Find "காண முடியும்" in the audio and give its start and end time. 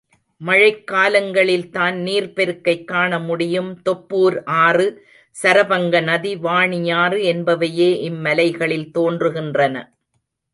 2.83-3.81